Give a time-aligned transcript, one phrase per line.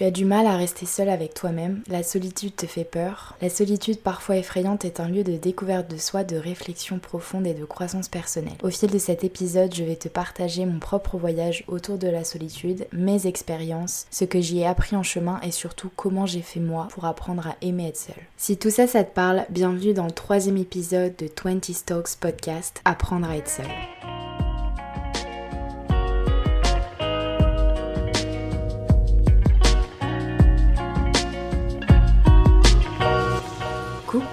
[0.00, 3.36] Tu as du mal à rester seul avec toi-même, la solitude te fait peur.
[3.42, 7.52] La solitude parfois effrayante est un lieu de découverte de soi, de réflexion profonde et
[7.52, 8.56] de croissance personnelle.
[8.62, 12.24] Au fil de cet épisode, je vais te partager mon propre voyage autour de la
[12.24, 16.60] solitude, mes expériences, ce que j'y ai appris en chemin et surtout comment j'ai fait
[16.60, 18.24] moi pour apprendre à aimer être seul.
[18.38, 22.80] Si tout ça, ça te parle, bienvenue dans le troisième épisode de 20 Stokes Podcast,
[22.86, 23.66] Apprendre à être seul.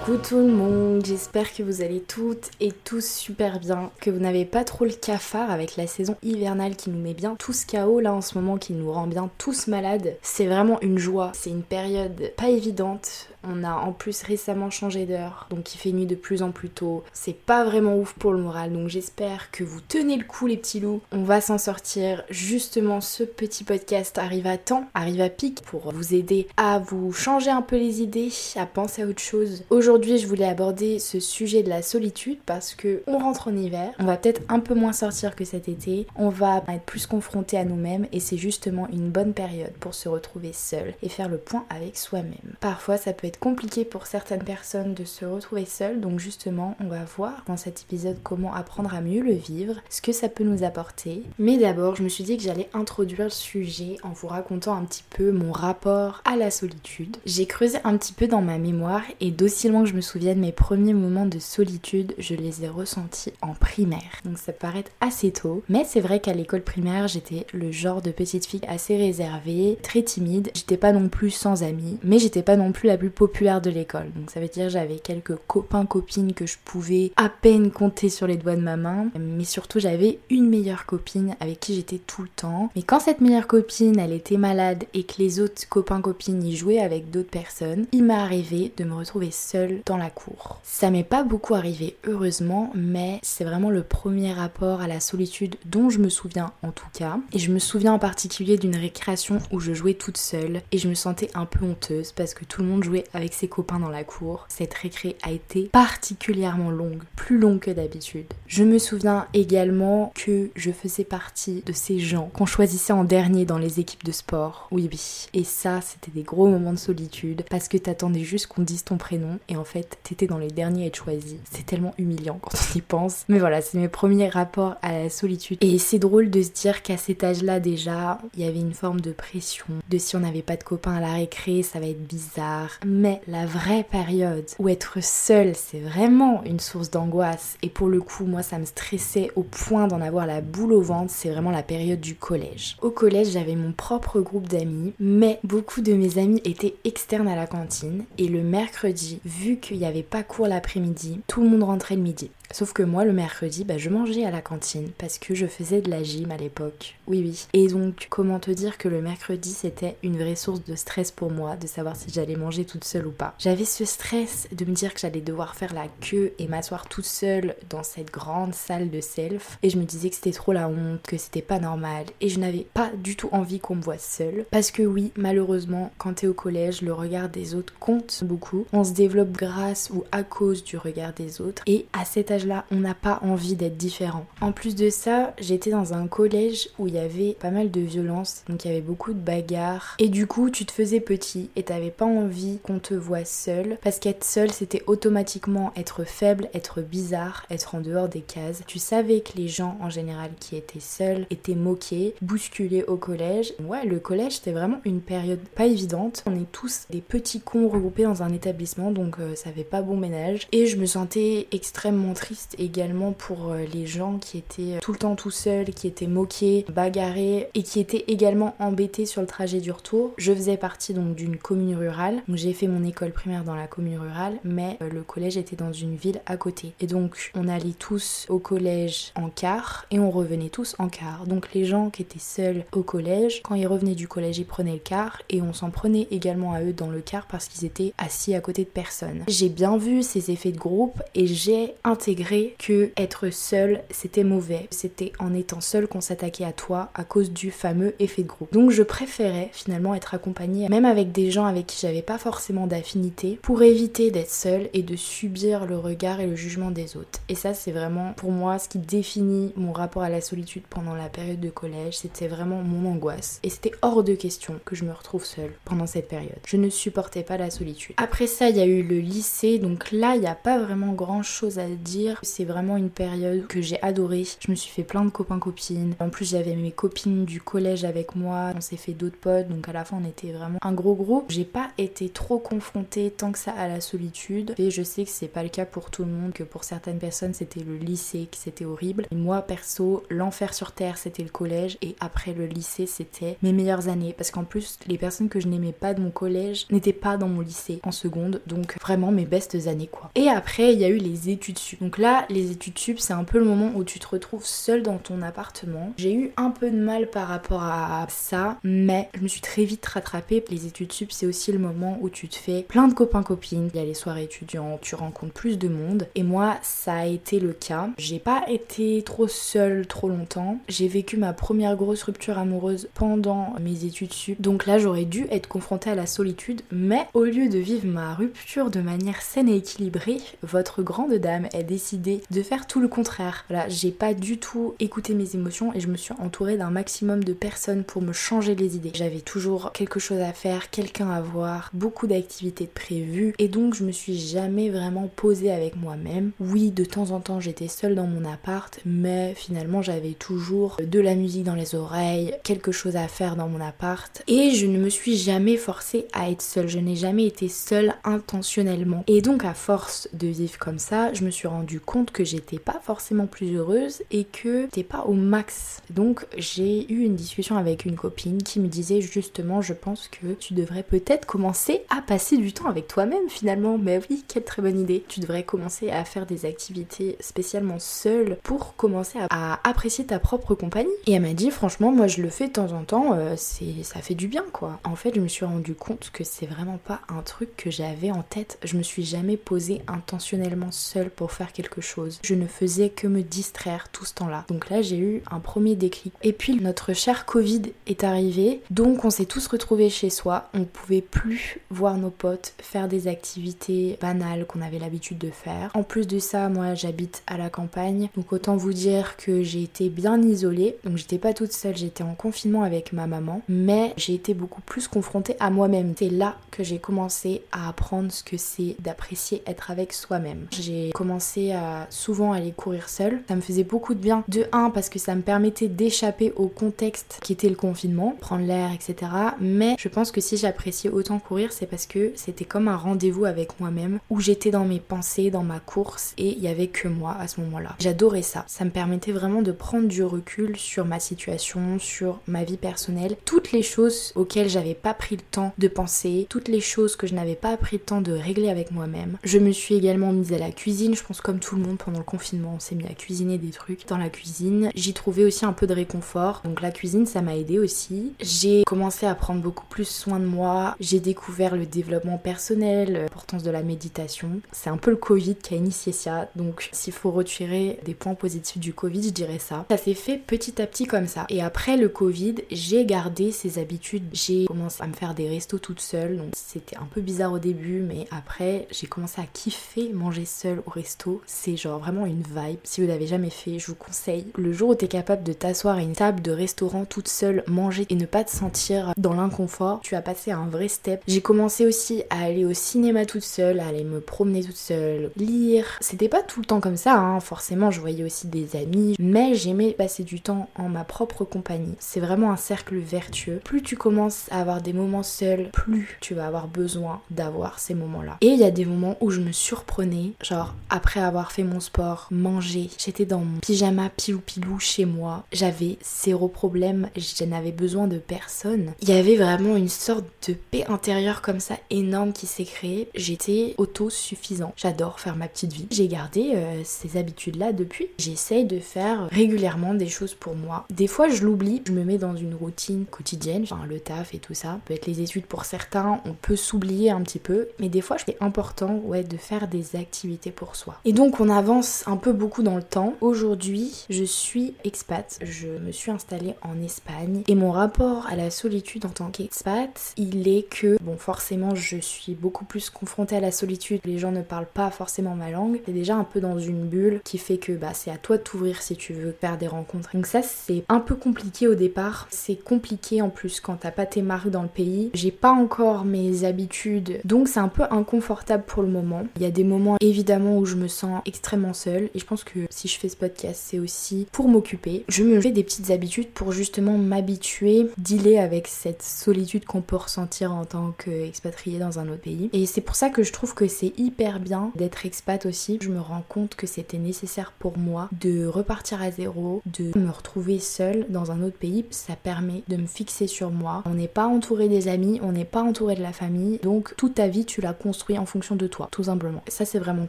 [0.08, 4.20] Coucou tout le monde, j'espère que vous allez toutes et tous super bien, que vous
[4.20, 8.00] n'avez pas trop le cafard avec la saison hivernale qui nous met bien tous KO
[8.00, 10.16] là en ce moment, qui nous rend bien tous malades.
[10.22, 15.06] C'est vraiment une joie, c'est une période pas évidente, on a en plus récemment changé
[15.06, 17.04] d'heure, donc il fait nuit de plus en plus tôt.
[17.12, 20.56] C'est pas vraiment ouf pour le moral, donc j'espère que vous tenez le coup les
[20.56, 21.00] petits loups.
[21.12, 22.24] On va s'en sortir.
[22.30, 27.12] Justement, ce petit podcast arrive à temps, arrive à pic pour vous aider à vous
[27.12, 29.64] changer un peu les idées, à penser à autre chose.
[29.70, 33.92] Aujourd'hui, je voulais aborder ce sujet de la solitude parce que on rentre en hiver,
[33.98, 37.56] on va peut-être un peu moins sortir que cet été, on va être plus confronté
[37.56, 41.38] à nous-mêmes et c'est justement une bonne période pour se retrouver seul et faire le
[41.38, 42.54] point avec soi-même.
[42.60, 46.88] Parfois, ça peut être compliqué pour certaines personnes de se retrouver seules, donc justement, on
[46.88, 50.44] va voir dans cet épisode comment apprendre à mieux le vivre, ce que ça peut
[50.44, 51.22] nous apporter.
[51.38, 54.84] Mais d'abord, je me suis dit que j'allais introduire le sujet en vous racontant un
[54.84, 57.16] petit peu mon rapport à la solitude.
[57.26, 60.40] J'ai creusé un petit peu dans ma mémoire et d'aussi loin que je me souvienne,
[60.40, 64.20] mes premiers moments de solitude, je les ai ressentis en primaire.
[64.24, 68.10] Donc ça paraît assez tôt, mais c'est vrai qu'à l'école primaire, j'étais le genre de
[68.10, 70.50] petite fille assez réservée, très timide.
[70.54, 73.68] J'étais pas non plus sans amis, mais j'étais pas non plus la plus populaire de
[73.68, 74.12] l'école.
[74.14, 78.28] Donc ça veut dire j'avais quelques copains copines que je pouvais à peine compter sur
[78.28, 82.22] les doigts de ma main, mais surtout j'avais une meilleure copine avec qui j'étais tout
[82.22, 82.70] le temps.
[82.76, 86.54] Mais quand cette meilleure copine, elle était malade et que les autres copains copines y
[86.54, 90.60] jouaient avec d'autres personnes, il m'est arrivé de me retrouver seule dans la cour.
[90.62, 95.56] Ça m'est pas beaucoup arrivé heureusement, mais c'est vraiment le premier rapport à la solitude
[95.64, 97.18] dont je me souviens en tout cas.
[97.32, 100.88] Et je me souviens en particulier d'une récréation où je jouais toute seule et je
[100.88, 103.88] me sentais un peu honteuse parce que tout le monde jouait avec ses copains dans
[103.88, 104.46] la cour.
[104.48, 108.26] Cette récré a été particulièrement longue, plus longue que d'habitude.
[108.46, 113.44] Je me souviens également que je faisais partie de ces gens qu'on choisissait en dernier
[113.44, 114.68] dans les équipes de sport.
[114.70, 115.28] Oui, oui.
[115.34, 118.96] Et ça, c'était des gros moments de solitude parce que t'attendais juste qu'on dise ton
[118.96, 121.38] prénom et en fait, t'étais dans les derniers à être choisi.
[121.50, 123.24] C'est tellement humiliant quand on y pense.
[123.28, 125.58] Mais voilà, c'est mes premiers rapports à la solitude.
[125.60, 129.00] Et c'est drôle de se dire qu'à cet âge-là, déjà, il y avait une forme
[129.00, 132.06] de pression de si on n'avait pas de copains à la récré, ça va être
[132.06, 132.70] bizarre.
[133.00, 137.56] Mais la vraie période où être seul, c'est vraiment une source d'angoisse.
[137.62, 140.80] Et pour le coup, moi, ça me stressait au point d'en avoir la boule au
[140.80, 141.12] ventre.
[141.14, 142.76] C'est vraiment la période du collège.
[142.82, 147.36] Au collège, j'avais mon propre groupe d'amis, mais beaucoup de mes amis étaient externes à
[147.36, 148.04] la cantine.
[148.18, 152.02] Et le mercredi, vu qu'il n'y avait pas cours l'après-midi, tout le monde rentrait le
[152.02, 152.32] midi.
[152.50, 155.82] Sauf que moi, le mercredi, bah, je mangeais à la cantine parce que je faisais
[155.82, 156.96] de la gym à l'époque.
[157.06, 157.46] Oui, oui.
[157.52, 161.30] Et donc, comment te dire que le mercredi, c'était une vraie source de stress pour
[161.30, 163.34] moi, de savoir si j'allais manger toute seule ou pas.
[163.38, 167.04] J'avais ce stress de me dire que j'allais devoir faire la queue et m'asseoir toute
[167.04, 169.58] seule dans cette grande salle de self.
[169.62, 172.06] Et je me disais que c'était trop la honte, que c'était pas normal.
[172.20, 174.46] Et je n'avais pas du tout envie qu'on me voit seule.
[174.50, 178.66] Parce que oui, malheureusement, quand t'es au collège, le regard des autres compte beaucoup.
[178.72, 181.62] On se développe grâce ou à cause du regard des autres.
[181.66, 184.26] Et à cet âge là on n'a pas envie d'être différent.
[184.40, 187.80] En plus de ça, j'étais dans un collège où il y avait pas mal de
[187.80, 189.96] violence, donc il y avait beaucoup de bagarres.
[189.98, 193.78] Et du coup, tu te faisais petit et t'avais pas envie qu'on te voit seul,
[193.82, 198.62] parce qu'être seul, c'était automatiquement être faible, être bizarre, être en dehors des cases.
[198.66, 203.54] Tu savais que les gens en général qui étaient seuls étaient moqués, bousculés au collège.
[203.64, 206.22] Ouais, le collège, c'était vraiment une période pas évidente.
[206.26, 209.82] On est tous des petits cons regroupés dans un établissement, donc euh, ça fait pas
[209.82, 210.46] bon ménage.
[210.52, 212.27] Et je me sentais extrêmement triste
[212.58, 216.06] également pour euh, les gens qui étaient euh, tout le temps tout seuls, qui étaient
[216.06, 220.12] moqués, bagarrés et qui étaient également embêtés sur le trajet du retour.
[220.18, 223.98] Je faisais partie donc d'une commune rurale, j'ai fait mon école primaire dans la commune
[223.98, 226.72] rurale, mais euh, le collège était dans une ville à côté.
[226.80, 231.26] Et donc on allait tous au collège en car et on revenait tous en car.
[231.26, 234.72] Donc les gens qui étaient seuls au collège, quand ils revenaient du collège, ils prenaient
[234.72, 237.92] le car et on s'en prenait également à eux dans le car parce qu'ils étaient
[237.98, 239.24] assis à côté de personne.
[239.28, 242.17] J'ai bien vu ces effets de groupe et j'ai intégré
[242.58, 244.66] que être seul c'était mauvais.
[244.70, 248.52] C'était en étant seul qu'on s'attaquait à toi à cause du fameux effet de groupe.
[248.52, 252.66] Donc je préférais finalement être accompagnée, même avec des gens avec qui j'avais pas forcément
[252.66, 257.20] d'affinité, pour éviter d'être seule et de subir le regard et le jugement des autres.
[257.28, 260.94] Et ça, c'est vraiment pour moi ce qui définit mon rapport à la solitude pendant
[260.94, 261.98] la période de collège.
[261.98, 263.40] C'était vraiment mon angoisse.
[263.42, 266.38] Et c'était hors de question que je me retrouve seule pendant cette période.
[266.46, 267.94] Je ne supportais pas la solitude.
[267.96, 269.58] Après ça, il y a eu le lycée.
[269.58, 272.07] Donc là, il n'y a pas vraiment grand chose à dire.
[272.22, 274.24] C'est vraiment une période que j'ai adorée.
[274.40, 275.94] Je me suis fait plein de copains-copines.
[276.00, 278.52] En plus, j'avais mes copines du collège avec moi.
[278.56, 279.48] On s'est fait d'autres potes.
[279.48, 281.26] Donc à la fin, on était vraiment un gros groupe.
[281.30, 284.54] J'ai pas été trop confrontée tant que ça à la solitude.
[284.58, 286.98] Et je sais que c'est pas le cas pour tout le monde, que pour certaines
[286.98, 289.06] personnes, c'était le lycée, que c'était horrible.
[289.12, 291.78] Moi, perso, l'enfer sur terre, c'était le collège.
[291.82, 294.14] Et après le lycée, c'était mes meilleures années.
[294.16, 297.28] Parce qu'en plus, les personnes que je n'aimais pas de mon collège n'étaient pas dans
[297.28, 298.40] mon lycée en seconde.
[298.46, 300.10] Donc vraiment mes bestes années, quoi.
[300.14, 301.78] Et après, il y a eu les études sup.
[301.98, 304.98] Là, les études sup, c'est un peu le moment où tu te retrouves seul dans
[304.98, 305.92] ton appartement.
[305.98, 309.64] J'ai eu un peu de mal par rapport à ça, mais je me suis très
[309.64, 310.44] vite rattrapée.
[310.50, 313.70] Les études sup, c'est aussi le moment où tu te fais plein de copains-copines.
[313.72, 316.06] Il y a les soirées étudiantes, tu rencontres plus de monde.
[316.14, 317.88] Et moi, ça a été le cas.
[317.98, 320.58] J'ai pas été trop seule trop longtemps.
[320.68, 324.40] J'ai vécu ma première grosse rupture amoureuse pendant mes études sup.
[324.40, 328.14] Donc là, j'aurais dû être confrontée à la solitude, mais au lieu de vivre ma
[328.14, 331.62] rupture de manière saine et équilibrée, votre grande dame a
[331.96, 333.44] de faire tout le contraire.
[333.48, 337.24] Voilà, j'ai pas du tout écouté mes émotions et je me suis entourée d'un maximum
[337.24, 338.92] de personnes pour me changer les idées.
[338.94, 343.84] J'avais toujours quelque chose à faire, quelqu'un à voir, beaucoup d'activités prévues et donc je
[343.84, 346.32] me suis jamais vraiment posée avec moi-même.
[346.40, 351.00] Oui, de temps en temps j'étais seule dans mon appart, mais finalement j'avais toujours de
[351.00, 354.78] la musique dans les oreilles, quelque chose à faire dans mon appart et je ne
[354.78, 356.68] me suis jamais forcée à être seule.
[356.68, 359.04] Je n'ai jamais été seule intentionnellement.
[359.06, 362.58] Et donc à force de vivre comme ça, je me suis rendu compte que j'étais
[362.58, 365.82] pas forcément plus heureuse et que j'étais pas au max.
[365.90, 370.32] Donc j'ai eu une discussion avec une copine qui me disait justement, je pense que
[370.32, 373.76] tu devrais peut-être commencer à passer du temps avec toi-même finalement.
[373.76, 375.04] Mais oui, quelle très bonne idée.
[375.08, 380.54] Tu devrais commencer à faire des activités spécialement seule pour commencer à, apprécier ta propre
[380.54, 380.88] compagnie.
[381.06, 383.82] Et elle m'a dit, franchement, moi je le fais de temps en temps, euh, c'est
[383.82, 384.80] ça fait du bien quoi.
[384.84, 388.10] En fait, je me suis rendu compte que c'est vraiment pas un truc que j'avais
[388.10, 388.58] en tête.
[388.64, 392.18] Je me suis jamais posée intentionnellement seule pour faire chose.
[392.22, 394.44] Je ne faisais que me distraire tout ce temps-là.
[394.48, 396.12] Donc là, j'ai eu un premier déclic.
[396.22, 400.48] Et puis notre cher Covid est arrivé, donc on s'est tous retrouvés chez soi.
[400.54, 405.70] On pouvait plus voir nos potes, faire des activités banales qu'on avait l'habitude de faire.
[405.74, 409.62] En plus de ça, moi j'habite à la campagne, donc autant vous dire que j'ai
[409.62, 410.76] été bien isolée.
[410.84, 414.62] Donc j'étais pas toute seule, j'étais en confinement avec ma maman, mais j'ai été beaucoup
[414.62, 415.94] plus confrontée à moi-même.
[415.98, 420.46] C'est là que j'ai commencé à apprendre ce que c'est d'apprécier être avec soi-même.
[420.52, 421.47] J'ai commencé
[421.90, 423.20] souvent aller courir seule.
[423.28, 424.24] Ça me faisait beaucoup de bien.
[424.28, 428.44] De un, parce que ça me permettait d'échapper au contexte qui était le confinement, prendre
[428.44, 429.10] l'air, etc.
[429.40, 433.24] Mais je pense que si j'appréciais autant courir, c'est parce que c'était comme un rendez-vous
[433.24, 436.88] avec moi-même où j'étais dans mes pensées, dans ma course et il y avait que
[436.88, 437.76] moi à ce moment-là.
[437.78, 438.44] J'adorais ça.
[438.46, 443.16] Ça me permettait vraiment de prendre du recul sur ma situation, sur ma vie personnelle,
[443.24, 447.06] toutes les choses auxquelles j'avais pas pris le temps de penser, toutes les choses que
[447.06, 449.18] je n'avais pas pris le temps de régler avec moi-même.
[449.24, 451.98] Je me suis également mise à la cuisine, je pense comme tout le monde pendant
[451.98, 454.70] le confinement, on s'est mis à cuisiner des trucs dans la cuisine.
[454.74, 458.12] J'y trouvais aussi un peu de réconfort, donc la cuisine ça m'a aidé aussi.
[458.20, 463.42] J'ai commencé à prendre beaucoup plus soin de moi, j'ai découvert le développement personnel, l'importance
[463.42, 464.40] de la méditation.
[464.52, 468.14] C'est un peu le Covid qui a initié ça, donc s'il faut retirer des points
[468.14, 469.66] positifs du Covid, je dirais ça.
[469.70, 471.26] Ça s'est fait petit à petit comme ça.
[471.28, 474.04] Et après le Covid, j'ai gardé ces habitudes.
[474.12, 477.38] J'ai commencé à me faire des restos toute seule, donc c'était un peu bizarre au
[477.38, 481.22] début, mais après j'ai commencé à kiffer manger seule au resto.
[481.30, 482.58] C'est genre vraiment une vibe.
[482.64, 484.26] Si vous l'avez jamais fait, je vous conseille.
[484.36, 487.44] Le jour où tu es capable de t'asseoir à une table de restaurant toute seule,
[487.46, 491.02] manger et ne pas te sentir dans l'inconfort, tu as passé un vrai step.
[491.06, 495.10] J'ai commencé aussi à aller au cinéma toute seule, à aller me promener toute seule,
[495.16, 495.66] lire.
[495.80, 497.20] C'était pas tout le temps comme ça, hein.
[497.20, 501.74] forcément je voyais aussi des amis, mais j'aimais passer du temps en ma propre compagnie.
[501.78, 503.42] C'est vraiment un cercle vertueux.
[503.44, 507.74] Plus tu commences à avoir des moments seuls, plus tu vas avoir besoin d'avoir ces
[507.74, 508.16] moments-là.
[508.22, 511.60] Et il y a des moments où je me surprenais, genre après avoir fait mon
[511.60, 517.52] sport, manger, j'étais dans mon pyjama pilou pilou chez moi, j'avais zéro problème, je n'avais
[517.52, 518.72] besoin de personne.
[518.80, 522.88] Il y avait vraiment une sorte de paix intérieure comme ça énorme qui s'est créée.
[522.94, 524.52] J'étais autosuffisant.
[524.56, 525.66] J'adore faire ma petite vie.
[525.70, 527.88] J'ai gardé euh, ces habitudes-là depuis.
[527.98, 530.66] J'essaye de faire régulièrement des choses pour moi.
[530.70, 531.62] Des fois, je l'oublie.
[531.66, 534.60] Je me mets dans une routine quotidienne, le taf et tout ça.
[534.64, 536.00] peut être les études pour certains.
[536.04, 537.48] On peut s'oublier un petit peu.
[537.58, 540.76] Mais des fois, c'est important, ouais, de faire des activités pour soi.
[540.84, 542.92] Et donc, Donc on avance un peu beaucoup dans le temps.
[543.00, 545.18] Aujourd'hui, je suis expat.
[545.22, 549.94] Je me suis installée en Espagne et mon rapport à la solitude en tant qu'expat,
[549.96, 553.80] il est que bon forcément je suis beaucoup plus confrontée à la solitude.
[553.86, 555.62] Les gens ne parlent pas forcément ma langue.
[555.64, 558.22] C'est déjà un peu dans une bulle qui fait que bah c'est à toi de
[558.22, 559.88] t'ouvrir si tu veux faire des rencontres.
[559.94, 562.06] Donc ça c'est un peu compliqué au départ.
[562.10, 564.90] C'est compliqué en plus quand t'as pas tes marques dans le pays.
[564.92, 569.04] J'ai pas encore mes habitudes, donc c'est un peu inconfortable pour le moment.
[569.16, 572.24] Il y a des moments évidemment où je me sens extrêmement seule et je pense
[572.24, 574.84] que si je fais ce podcast c'est aussi pour m'occuper.
[574.88, 579.76] Je me fais des petites habitudes pour justement m'habituer, dealer avec cette solitude qu'on peut
[579.76, 582.30] ressentir en tant qu'expatrié dans un autre pays.
[582.32, 585.58] Et c'est pour ça que je trouve que c'est hyper bien d'être expat aussi.
[585.60, 589.90] Je me rends compte que c'était nécessaire pour moi de repartir à zéro, de me
[589.90, 591.64] retrouver seule dans un autre pays.
[591.70, 593.62] Ça permet de me fixer sur moi.
[593.66, 596.94] On n'est pas entouré des amis, on n'est pas entouré de la famille, donc toute
[596.94, 599.22] ta vie tu la construis en fonction de toi, tout simplement.
[599.28, 599.88] Ça c'est vraiment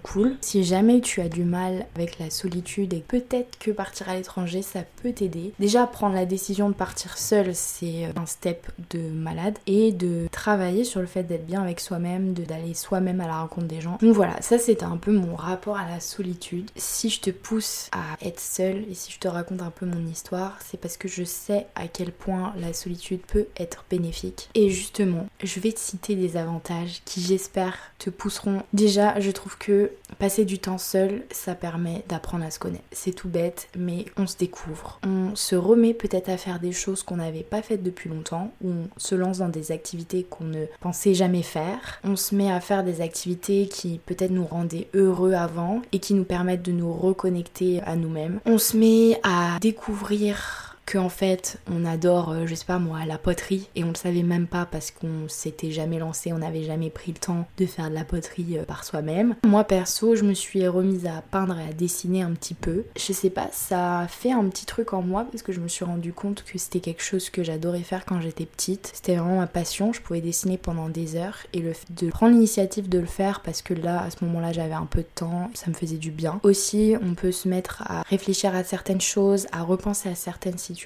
[0.01, 0.35] cool.
[0.41, 4.61] Si jamais tu as du mal avec la solitude et peut-être que partir à l'étranger
[4.61, 5.53] ça peut t'aider.
[5.59, 10.83] Déjà prendre la décision de partir seul c'est un step de malade et de travailler
[10.83, 13.97] sur le fait d'être bien avec soi-même, d'aller soi-même à la rencontre des gens.
[14.01, 16.69] Donc voilà, ça c'est un peu mon rapport à la solitude.
[16.75, 20.05] Si je te pousse à être seul et si je te raconte un peu mon
[20.07, 24.49] histoire, c'est parce que je sais à quel point la solitude peut être bénéfique.
[24.55, 28.63] Et justement, je vais te citer des avantages qui j'espère te pousseront.
[28.73, 32.83] Déjà, je trouve que passer du temps seul, ça permet d'apprendre à se connaître.
[32.91, 34.99] C'est tout bête, mais on se découvre.
[35.03, 38.69] On se remet peut-être à faire des choses qu'on n'avait pas faites depuis longtemps, ou
[38.69, 41.99] on se lance dans des activités qu'on ne pensait jamais faire.
[42.03, 46.13] On se met à faire des activités qui peut-être nous rendaient heureux avant et qui
[46.13, 48.39] nous permettent de nous reconnecter à nous-mêmes.
[48.45, 53.17] On se met à découvrir en fait on adore, euh, je sais pas moi, la
[53.17, 56.89] poterie et on le savait même pas parce qu'on s'était jamais lancé, on n'avait jamais
[56.89, 59.35] pris le temps de faire de la poterie euh, par soi-même.
[59.45, 62.85] Moi perso, je me suis remise à peindre et à dessiner un petit peu.
[62.97, 65.67] Je sais pas, ça a fait un petit truc en moi parce que je me
[65.67, 68.91] suis rendu compte que c'était quelque chose que j'adorais faire quand j'étais petite.
[68.93, 72.33] C'était vraiment ma passion, je pouvais dessiner pendant des heures et le fait de prendre
[72.33, 75.51] l'initiative de le faire parce que là, à ce moment-là, j'avais un peu de temps,
[75.53, 76.39] ça me faisait du bien.
[76.43, 80.78] Aussi, on peut se mettre à réfléchir à certaines choses, à repenser à certaines situations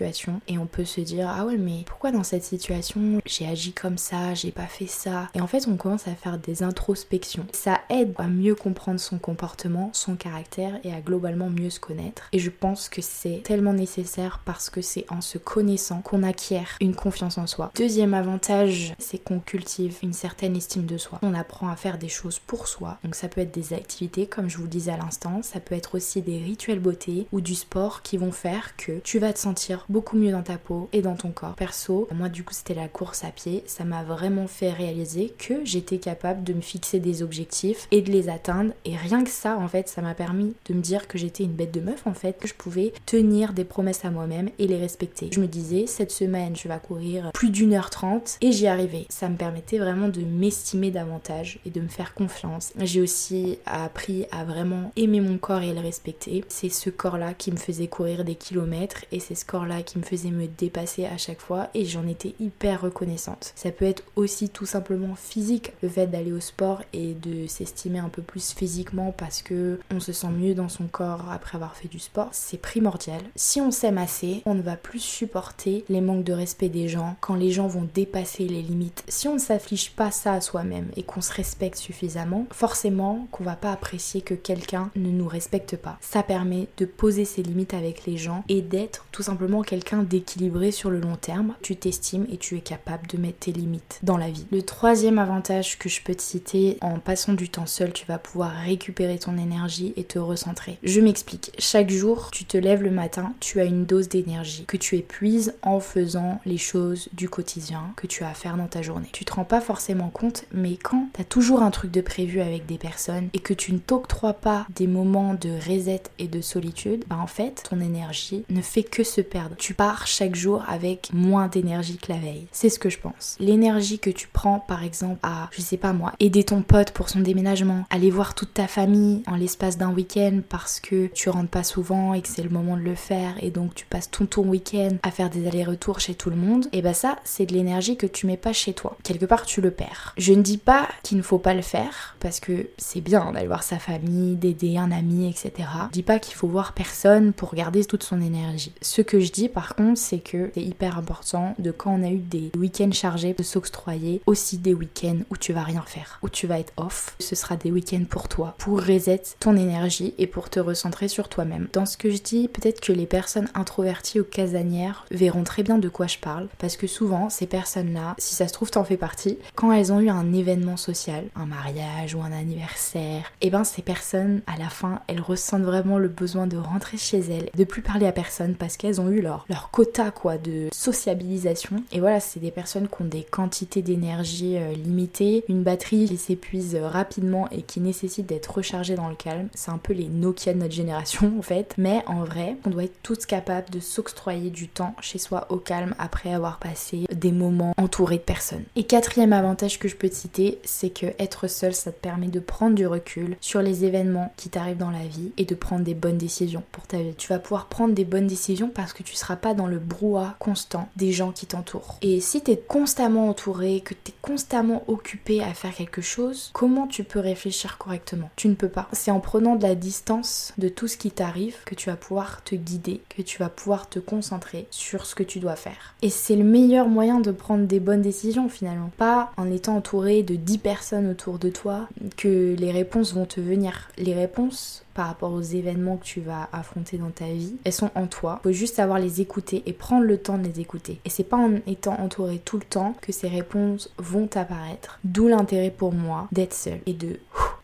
[0.47, 3.97] et on peut se dire ah ouais mais pourquoi dans cette situation j'ai agi comme
[3.97, 5.29] ça, j'ai pas fait ça?
[5.33, 7.45] Et en fait on commence à faire des introspections.
[7.51, 12.29] Ça aide à mieux comprendre son comportement, son caractère et à globalement mieux se connaître
[12.31, 16.77] et je pense que c'est tellement nécessaire parce que c'est en se connaissant qu'on acquiert
[16.81, 17.71] une confiance en soi.
[17.75, 21.19] Deuxième avantage, c'est qu'on cultive une certaine estime de soi.
[21.21, 22.97] On apprend à faire des choses pour soi.
[23.03, 25.75] Donc ça peut être des activités comme je vous le disais à l'instant, ça peut
[25.75, 29.39] être aussi des rituels beauté ou du sport qui vont faire que tu vas te
[29.39, 31.55] sentir beaucoup mieux dans ta peau et dans ton corps.
[31.55, 35.65] Perso, moi du coup c'était la course à pied, ça m'a vraiment fait réaliser que
[35.65, 39.57] j'étais capable de me fixer des objectifs et de les atteindre et rien que ça
[39.57, 42.13] en fait ça m'a permis de me dire que j'étais une bête de meuf en
[42.13, 45.29] fait, que je pouvais tenir des promesses à moi-même et les respecter.
[45.31, 49.05] Je me disais cette semaine je vais courir plus d'une heure trente et j'y arrivais.
[49.09, 52.73] Ça me permettait vraiment de m'estimer davantage et de me faire confiance.
[52.79, 56.43] J'ai aussi appris à vraiment aimer mon corps et le respecter.
[56.47, 59.83] C'est ce corps là qui me faisait courir des kilomètres et c'est ce corps là
[59.83, 63.53] qui me faisait me dépasser à chaque fois et j'en étais hyper reconnaissante.
[63.55, 67.99] Ça peut être aussi tout simplement physique, le fait d'aller au sport et de s'estimer
[67.99, 71.75] un peu plus physiquement parce que on se sent mieux dans son corps après avoir
[71.75, 73.21] fait du sport, c'est primordial.
[73.35, 77.15] Si on s'aime assez, on ne va plus supporter les manques de respect des gens
[77.19, 79.03] quand les gens vont dépasser les limites.
[79.07, 83.43] Si on ne s'affiche pas ça à soi-même et qu'on se respecte suffisamment, forcément qu'on
[83.43, 85.97] va pas apprécier que quelqu'un ne nous respecte pas.
[86.01, 90.71] Ça permet de poser ses limites avec les gens et d'être tout simplement quelqu'un d'équilibré
[90.71, 94.17] sur le long terme, tu t'estimes et tu es capable de mettre tes limites dans
[94.17, 94.45] la vie.
[94.51, 98.17] Le troisième avantage que je peux te citer, en passant du temps seul, tu vas
[98.17, 100.79] pouvoir récupérer ton énergie et te recentrer.
[100.83, 101.51] Je m'explique.
[101.59, 105.53] Chaque jour, tu te lèves le matin, tu as une dose d'énergie que tu épuises
[105.61, 109.09] en faisant les choses du quotidien que tu as à faire dans ta journée.
[109.11, 112.41] Tu te rends pas forcément compte, mais quand tu as toujours un truc de prévu
[112.41, 116.41] avec des personnes et que tu ne t'octroies pas des moments de reset et de
[116.41, 120.63] solitude, bah en fait, ton énergie ne fait que se perdre tu pars chaque jour
[120.67, 122.47] avec moins d'énergie que la veille.
[122.51, 123.35] C'est ce que je pense.
[123.39, 127.09] L'énergie que tu prends par exemple à, je sais pas moi, aider ton pote pour
[127.09, 131.49] son déménagement, aller voir toute ta famille en l'espace d'un week-end parce que tu rentres
[131.49, 134.25] pas souvent et que c'est le moment de le faire et donc tu passes tout
[134.25, 137.53] ton week-end à faire des allers-retours chez tout le monde, et bah ça c'est de
[137.53, 138.97] l'énergie que tu mets pas chez toi.
[139.03, 140.13] Quelque part tu le perds.
[140.17, 143.47] Je ne dis pas qu'il ne faut pas le faire parce que c'est bien d'aller
[143.47, 145.67] voir sa famille, d'aider un ami, etc.
[145.87, 148.73] Je dis pas qu'il faut voir personne pour garder toute son énergie.
[148.81, 152.09] Ce que je dis par contre, c'est que c'est hyper important de quand on a
[152.09, 156.29] eu des week-ends chargés de s'octroyer aussi des week-ends où tu vas rien faire, où
[156.29, 157.15] tu vas être off.
[157.19, 161.29] Ce sera des week-ends pour toi, pour reset ton énergie et pour te recentrer sur
[161.29, 161.67] toi-même.
[161.73, 165.79] Dans ce que je dis, peut-être que les personnes introverties ou casanières verront très bien
[165.79, 168.97] de quoi je parle parce que souvent ces personnes-là, si ça se trouve t'en fais
[168.97, 173.49] partie, quand elles ont eu un événement social, un mariage ou un anniversaire, et eh
[173.49, 177.49] ben ces personnes à la fin, elles ressentent vraiment le besoin de rentrer chez elles,
[177.55, 181.83] de plus parler à personne parce qu'elles ont eu leur, quota quoi de sociabilisation.
[181.91, 186.17] Et voilà, c'est des personnes qui ont des quantités d'énergie euh, limitées, une batterie qui
[186.17, 189.47] s'épuise rapidement et qui nécessite d'être rechargée dans le calme.
[189.55, 191.73] C'est un peu les Nokia de notre génération en fait.
[191.77, 195.57] Mais en vrai, on doit être toutes capables de s'octroyer du temps chez soi au
[195.57, 198.63] calme après avoir passé des moments entourés de personnes.
[198.75, 202.27] Et quatrième avantage que je peux te citer, c'est que être seul, ça te permet
[202.27, 205.83] de prendre du recul sur les événements qui t'arrivent dans la vie et de prendre
[205.83, 207.15] des bonnes décisions pour ta vie.
[207.15, 210.35] Tu vas pouvoir prendre des bonnes décisions parce que tu seras pas dans le brouhaha
[210.39, 211.97] constant des gens qui t'entourent.
[212.01, 216.49] Et si tu es constamment entouré, que tu es constamment occupé à faire quelque chose,
[216.53, 218.29] comment tu peux réfléchir correctement?
[218.35, 218.87] Tu ne peux pas.
[218.91, 222.43] C'est en prenant de la distance de tout ce qui t'arrive que tu vas pouvoir
[222.43, 225.95] te guider, que tu vas pouvoir te concentrer sur ce que tu dois faire.
[226.01, 228.91] Et c'est le meilleur moyen de prendre des bonnes décisions finalement.
[228.97, 233.41] Pas en étant entouré de 10 personnes autour de toi que les réponses vont te
[233.41, 233.89] venir.
[233.97, 237.91] Les réponses par rapport aux événements que tu vas affronter dans ta vie, elles sont
[237.95, 238.39] en toi.
[238.41, 240.99] Il faut juste savoir les écouter et prendre le temps de les écouter.
[241.05, 244.99] Et c'est pas en étant entouré tout le temps que ces réponses vont apparaître.
[245.03, 247.19] D'où l'intérêt pour moi d'être seule et de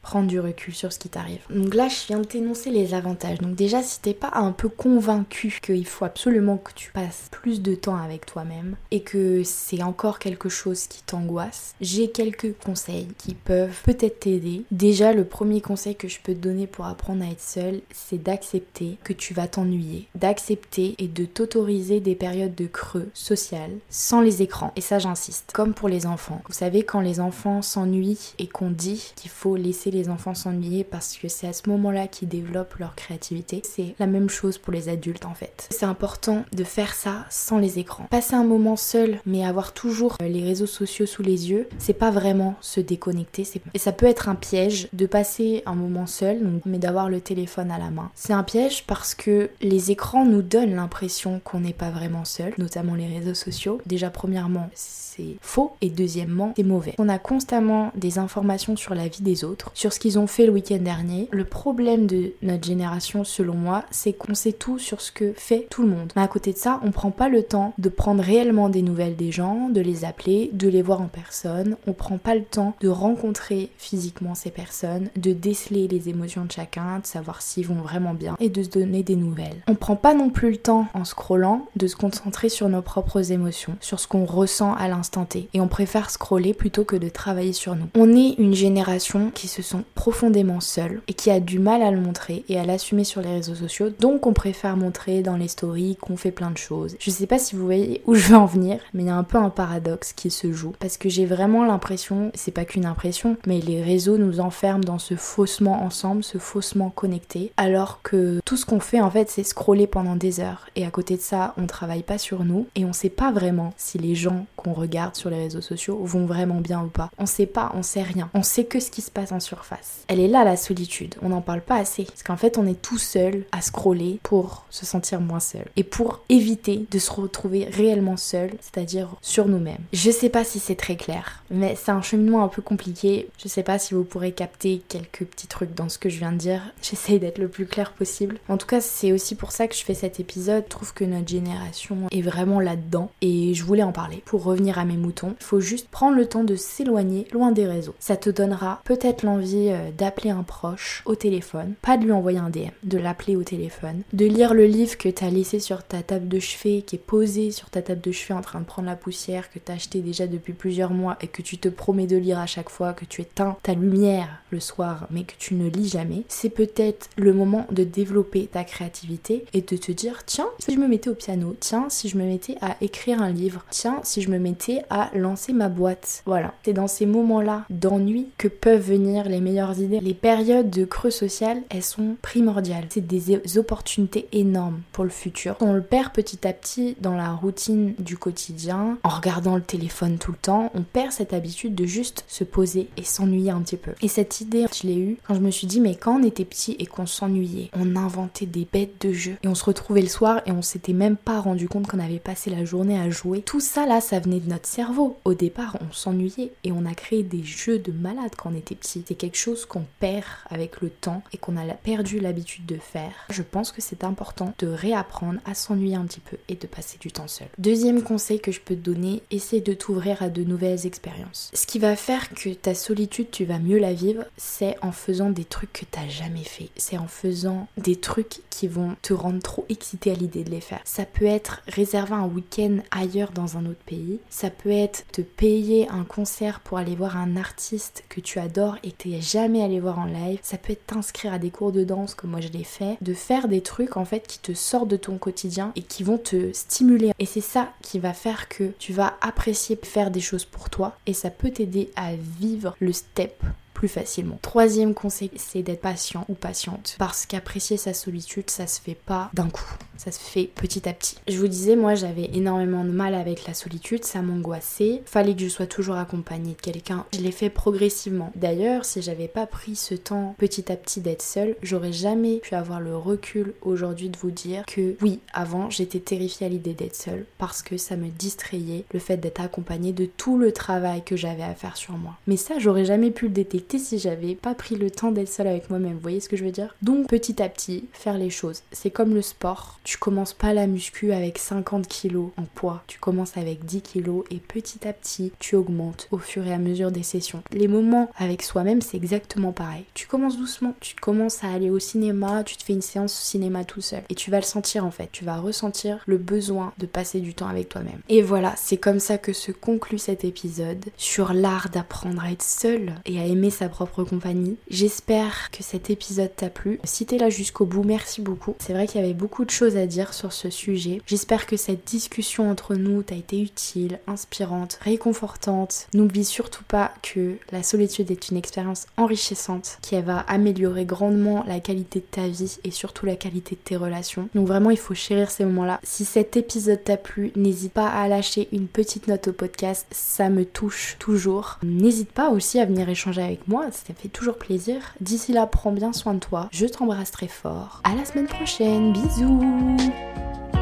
[0.09, 1.41] prendre du recul sur ce qui t'arrive.
[1.51, 3.37] Donc là, je viens de t'énoncer les avantages.
[3.37, 7.61] Donc déjà, si t'es pas un peu convaincu qu'il faut absolument que tu passes plus
[7.61, 13.07] de temps avec toi-même et que c'est encore quelque chose qui t'angoisse, j'ai quelques conseils
[13.19, 14.63] qui peuvent peut-être t'aider.
[14.71, 18.23] Déjà, le premier conseil que je peux te donner pour apprendre à être seul, c'est
[18.23, 20.07] d'accepter que tu vas t'ennuyer.
[20.15, 24.73] D'accepter et de t'autoriser des périodes de creux social sans les écrans.
[24.75, 25.51] Et ça, j'insiste.
[25.53, 26.41] Comme pour les enfants.
[26.47, 30.33] Vous savez, quand les enfants s'ennuient et qu'on dit qu'il faut laisser les les enfants
[30.33, 33.61] s'ennuyer parce que c'est à ce moment-là qu'ils développent leur créativité.
[33.63, 35.67] C'est la même chose pour les adultes en fait.
[35.71, 38.05] C'est important de faire ça sans les écrans.
[38.09, 41.93] Passer un moment seul mais avoir toujours euh, les réseaux sociaux sous les yeux, c'est
[41.93, 43.45] pas vraiment se déconnecter.
[43.73, 47.71] Et ça peut être un piège de passer un moment seul mais d'avoir le téléphone
[47.71, 48.11] à la main.
[48.15, 52.53] C'est un piège parce que les écrans nous donnent l'impression qu'on n'est pas vraiment seul,
[52.57, 53.81] notamment les réseaux sociaux.
[53.85, 56.95] Déjà premièrement, c'est faux et deuxièmement, c'est mauvais.
[56.97, 60.45] On a constamment des informations sur la vie des autres, sur ce qu'ils ont fait
[60.45, 61.29] le week-end dernier.
[61.31, 65.67] Le problème de notre génération, selon moi, c'est qu'on sait tout sur ce que fait
[65.69, 66.11] tout le monde.
[66.17, 69.15] Mais à côté de ça, on prend pas le temps de prendre réellement des nouvelles
[69.15, 71.77] des gens, de les appeler, de les voir en personne.
[71.87, 76.51] On prend pas le temps de rencontrer physiquement ces personnes, de déceler les émotions de
[76.51, 79.63] chacun, de savoir s'ils vont vraiment bien et de se donner des nouvelles.
[79.69, 83.31] On prend pas non plus le temps en scrollant de se concentrer sur nos propres
[83.31, 85.47] émotions, sur ce qu'on ressent à l'instant T.
[85.53, 87.87] Et on préfère scroller plutôt que de travailler sur nous.
[87.95, 91.91] On est une génération qui se sent profondément seul et qui a du mal à
[91.91, 93.89] le montrer et à l'assumer sur les réseaux sociaux.
[93.99, 96.95] Donc on préfère montrer dans les stories qu'on fait plein de choses.
[96.99, 99.15] Je sais pas si vous voyez où je veux en venir, mais il y a
[99.15, 102.85] un peu un paradoxe qui se joue parce que j'ai vraiment l'impression, c'est pas qu'une
[102.85, 108.39] impression, mais les réseaux nous enferment dans ce faussement ensemble, ce faussement connecté, alors que
[108.45, 111.21] tout ce qu'on fait en fait c'est scroller pendant des heures et à côté de
[111.21, 114.73] ça on travaille pas sur nous et on sait pas vraiment si les gens qu'on
[114.73, 117.09] regarde sur les réseaux sociaux vont vraiment bien ou pas.
[117.17, 118.29] On sait pas, on sait rien.
[118.33, 121.29] On sait que ce qui se passe en surface elle est là la solitude, on
[121.29, 122.03] n'en parle pas assez.
[122.03, 125.65] Parce qu'en fait on est tout seul à scroller pour se sentir moins seul.
[125.75, 129.83] Et pour éviter de se retrouver réellement seul, c'est-à-dire sur nous-mêmes.
[129.93, 133.29] Je sais pas si c'est très clair, mais c'est un cheminement un peu compliqué.
[133.41, 136.31] Je sais pas si vous pourrez capter quelques petits trucs dans ce que je viens
[136.31, 136.61] de dire.
[136.81, 138.39] J'essaye d'être le plus clair possible.
[138.49, 140.63] En tout cas c'est aussi pour ça que je fais cet épisode.
[140.65, 144.23] Je trouve que notre génération est vraiment là-dedans et je voulais en parler.
[144.25, 147.65] Pour revenir à mes moutons, il faut juste prendre le temps de s'éloigner loin des
[147.65, 147.95] réseaux.
[147.99, 152.39] Ça te donnera peut-être l'envie euh, d'appeler un proche au téléphone, pas de lui envoyer
[152.39, 156.01] un DM, de l'appeler au téléphone, de lire le livre que t'as laissé sur ta
[156.01, 158.87] table de chevet, qui est posé sur ta table de chevet en train de prendre
[158.87, 162.17] la poussière, que t'as acheté déjà depuis plusieurs mois et que tu te promets de
[162.17, 165.69] lire à chaque fois, que tu éteins ta lumière le soir mais que tu ne
[165.69, 170.49] lis jamais, c'est peut-être le moment de développer ta créativité et de te dire tiens,
[170.59, 173.65] si je me mettais au piano, tiens, si je me mettais à écrire un livre,
[173.69, 176.23] tiens, si je me mettais à lancer ma boîte.
[176.25, 179.99] Voilà, c'est dans ces moments-là d'ennui que peuvent venir les les meilleures idées.
[180.01, 182.87] Les périodes de creux social, elles sont primordiales.
[182.89, 185.55] C'est des opportunités énormes pour le futur.
[185.61, 190.17] On le perd petit à petit dans la routine du quotidien, en regardant le téléphone
[190.17, 193.77] tout le temps, on perd cette habitude de juste se poser et s'ennuyer un petit
[193.77, 193.91] peu.
[194.01, 196.45] Et cette idée, je l'ai eue quand je me suis dit, mais quand on était
[196.45, 200.07] petit et qu'on s'ennuyait, on inventait des bêtes de jeu et on se retrouvait le
[200.07, 203.41] soir et on s'était même pas rendu compte qu'on avait passé la journée à jouer.
[203.41, 205.17] Tout ça là, ça venait de notre cerveau.
[205.25, 208.75] Au départ, on s'ennuyait et on a créé des jeux de malades quand on était
[208.75, 209.03] petit.
[209.07, 213.13] C'est quelque chose qu'on perd avec le temps et qu'on a perdu l'habitude de faire.
[213.29, 216.97] Je pense que c'est important de réapprendre à s'ennuyer un petit peu et de passer
[216.99, 217.47] du temps seul.
[217.57, 221.51] Deuxième conseil que je peux te donner, essaie de t'ouvrir à de nouvelles expériences.
[221.53, 225.29] Ce qui va faire que ta solitude, tu vas mieux la vivre, c'est en faisant
[225.29, 226.69] des trucs que t'as jamais fait.
[226.77, 230.61] C'est en faisant des trucs qui vont te rendre trop excité à l'idée de les
[230.61, 230.81] faire.
[230.83, 234.18] Ça peut être réserver un week-end ailleurs dans un autre pays.
[234.29, 238.77] Ça peut être te payer un concert pour aller voir un artiste que tu adores
[238.83, 240.39] et que t'es jamais allé voir en live.
[240.41, 242.97] Ça peut être t'inscrire à des cours de danse comme moi je l'ai fait.
[243.01, 246.17] De faire des trucs en fait qui te sortent de ton quotidien et qui vont
[246.17, 247.11] te stimuler.
[247.19, 250.97] Et c'est ça qui va faire que tu vas apprécier faire des choses pour toi
[251.05, 253.41] et ça peut t'aider à vivre le step
[253.73, 254.37] plus facilement.
[254.41, 256.95] Troisième conseil, c'est d'être patient ou patiente.
[256.99, 259.73] Parce qu'apprécier sa solitude, ça se fait pas d'un coup.
[259.99, 261.17] Ça se fait petit à petit.
[261.27, 265.01] Je vous disais, moi j'avais énormément de mal avec la solitude, ça m'angoissait.
[265.05, 267.05] Fallait que je sois toujours accompagnée de quelqu'un.
[267.13, 268.31] Je l'ai fait progressivement.
[268.33, 272.55] D'ailleurs, si j'avais pas pris ce temps petit à petit d'être seule, j'aurais jamais pu
[272.55, 276.95] avoir le recul aujourd'hui de vous dire que oui, avant j'étais terrifiée à l'idée d'être
[276.95, 281.17] seule parce que ça me distrayait le fait d'être accompagnée de tout le travail que
[281.17, 282.13] j'avais à faire sur moi.
[282.25, 285.47] Mais ça, j'aurais jamais pu le détecter si j'avais pas pris le temps d'être seule
[285.47, 285.95] avec moi-même.
[285.95, 286.73] Vous voyez ce que je veux dire?
[286.81, 288.61] Donc petit à petit, faire les choses.
[288.71, 289.77] C'est comme le sport.
[289.89, 292.83] Tu commences pas la muscu avec 50 kilos en poids.
[292.85, 296.59] Tu commences avec 10 kilos et petit à petit, tu augmentes au fur et à
[296.59, 297.41] mesure des sessions.
[297.51, 299.85] Les moments avec soi-même, c'est exactement pareil.
[299.95, 300.75] Tu commences doucement.
[300.79, 304.03] Tu commences à aller au cinéma, tu te fais une séance cinéma tout seul.
[304.09, 305.09] Et tu vas le sentir en fait.
[305.11, 308.01] Tu vas ressentir le besoin de passer du temps avec toi-même.
[308.09, 312.43] Et voilà, c'est comme ça que se conclut cet épisode sur l'art d'apprendre à être
[312.43, 314.57] seul et à aimer sa propre compagnie.
[314.69, 316.79] J'espère que cet épisode t'a plu.
[316.83, 318.55] Si t'es là jusqu'au bout, merci beaucoup.
[318.59, 321.01] C'est vrai qu'il y avait beaucoup de choses à dire sur ce sujet.
[321.05, 325.87] J'espère que cette discussion entre nous t'a été utile, inspirante, réconfortante.
[325.93, 331.59] N'oublie surtout pas que la solitude est une expérience enrichissante qui va améliorer grandement la
[331.59, 334.29] qualité de ta vie et surtout la qualité de tes relations.
[334.35, 335.81] Donc vraiment, il faut chérir ces moments-là.
[335.83, 340.29] Si cet épisode t'a plu, n'hésite pas à lâcher une petite note au podcast, ça
[340.29, 341.59] me touche toujours.
[341.63, 344.93] N'hésite pas aussi à venir échanger avec moi moi, ça fait toujours plaisir.
[345.01, 346.49] D'ici là, prends bien soin de toi.
[346.51, 347.81] Je t'embrasse très fort.
[347.83, 348.93] À la semaine prochaine.
[348.93, 349.39] Bisous
[349.77, 350.58] soon.